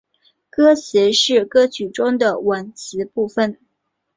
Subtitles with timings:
[0.49, 3.59] 歌词是歌曲中的文词部分。